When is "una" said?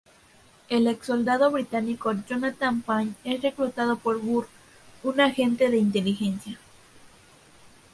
5.03-5.25